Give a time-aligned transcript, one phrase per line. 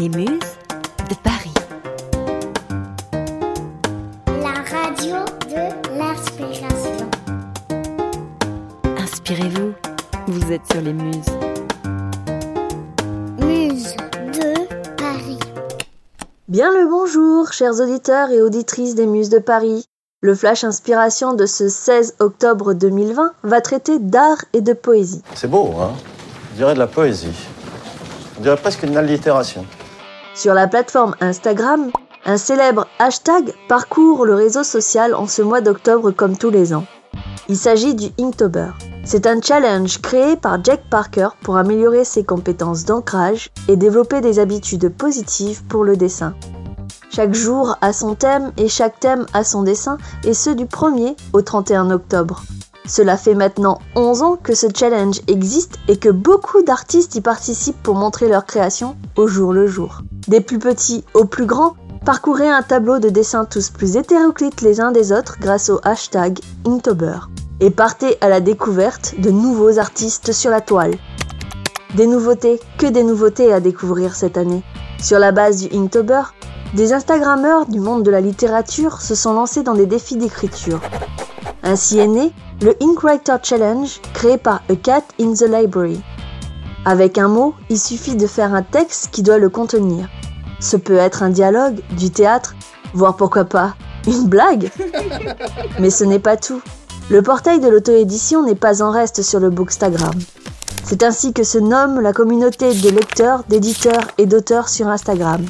[0.00, 0.28] Les Muses
[1.10, 1.52] de Paris.
[4.26, 7.10] La radio de l'inspiration.
[8.96, 9.74] Inspirez-vous,
[10.26, 11.26] vous êtes sur les Muses.
[13.40, 13.94] Muse
[14.32, 14.54] de
[14.96, 15.38] Paris.
[16.48, 19.84] Bien le bonjour, chers auditeurs et auditrices des Muses de Paris.
[20.22, 25.20] Le flash inspiration de ce 16 octobre 2020 va traiter d'art et de poésie.
[25.34, 25.92] C'est beau, hein?
[26.54, 27.36] On dirait de la poésie.
[28.38, 29.66] On dirait presque une allitération.
[30.34, 31.90] Sur la plateforme Instagram,
[32.24, 36.84] un célèbre hashtag parcourt le réseau social en ce mois d'octobre comme tous les ans.
[37.48, 38.70] Il s'agit du Inktober.
[39.04, 44.38] C'est un challenge créé par Jack Parker pour améliorer ses compétences d'ancrage et développer des
[44.38, 46.34] habitudes positives pour le dessin.
[47.10, 51.16] Chaque jour a son thème et chaque thème a son dessin, et ce du 1er
[51.32, 52.42] au 31 octobre.
[52.86, 57.82] Cela fait maintenant 11 ans que ce challenge existe et que beaucoup d'artistes y participent
[57.82, 60.02] pour montrer leur création au jour le jour.
[60.28, 64.80] Des plus petits aux plus grands, parcourez un tableau de dessins tous plus hétéroclites les
[64.80, 67.18] uns des autres grâce au hashtag Inktober.
[67.60, 70.94] Et partez à la découverte de nouveaux artistes sur la toile.
[71.96, 74.62] Des nouveautés, que des nouveautés à découvrir cette année.
[75.02, 76.22] Sur la base du Inktober,
[76.74, 80.80] des Instagrammeurs du monde de la littérature se sont lancés dans des défis d'écriture.
[81.62, 86.00] Ainsi est né le Inkwriter Challenge créé par A Cat in the Library.
[86.84, 90.08] Avec un mot, il suffit de faire un texte qui doit le contenir.
[90.60, 92.54] Ce peut être un dialogue, du théâtre,
[92.94, 93.74] voire pourquoi pas
[94.06, 94.70] une blague.
[95.78, 96.62] Mais ce n'est pas tout.
[97.10, 100.14] Le portail de l'auto-édition n'est pas en reste sur le Bookstagram.
[100.84, 105.44] C'est ainsi que se nomme la communauté de lecteurs, d'éditeurs et d'auteurs sur Instagram.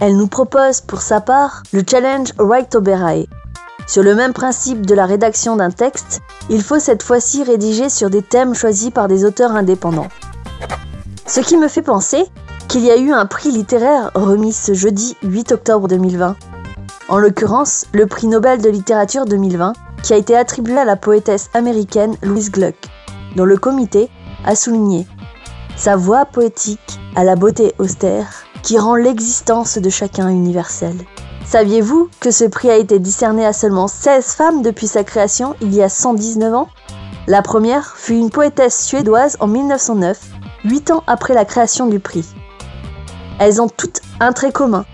[0.00, 3.26] Elle nous propose pour sa part le challenge Write Oberae.
[3.86, 8.10] Sur le même principe de la rédaction d'un texte, il faut cette fois-ci rédiger sur
[8.10, 10.08] des thèmes choisis par des auteurs indépendants.
[11.30, 12.26] Ce qui me fait penser
[12.66, 16.34] qu'il y a eu un prix littéraire remis ce jeudi 8 octobre 2020.
[17.08, 21.48] En l'occurrence, le prix Nobel de littérature 2020, qui a été attribué à la poétesse
[21.54, 22.74] américaine Louise Gluck,
[23.36, 24.10] dont le comité
[24.44, 25.06] a souligné
[25.76, 30.98] sa voix poétique à la beauté austère qui rend l'existence de chacun universelle.
[31.46, 35.72] Saviez-vous que ce prix a été décerné à seulement 16 femmes depuis sa création il
[35.72, 36.68] y a 119 ans?
[37.28, 40.18] La première fut une poétesse suédoise en 1909,
[40.64, 42.26] 8 ans après la création du prix.
[43.38, 44.84] Elles ont toutes un trait commun,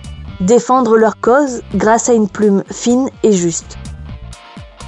[0.40, 3.76] défendre leur cause grâce à une plume fine et juste.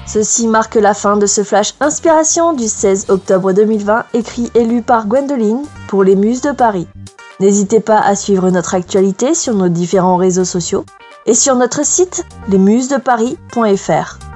[0.07, 4.81] Ceci marque la fin de ce flash inspiration du 16 octobre 2020, écrit et lu
[4.81, 6.89] par Gwendoline pour les Muses de Paris.
[7.41, 10.85] N'hésitez pas à suivre notre actualité sur nos différents réseaux sociaux
[11.27, 14.28] et sur notre site lesmusesdeparis.fr.